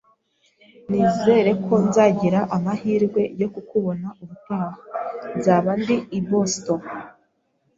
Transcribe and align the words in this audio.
Nizere 0.89 1.51
ko 1.65 1.73
nzagira 1.85 2.39
amahirwe 2.57 3.21
yo 3.41 3.47
kukubona 3.53 4.07
ubutaha 4.21 4.69
nzaba 5.37 5.69
ndi 5.81 5.95
i 6.17 6.19
Boston. 6.29 6.81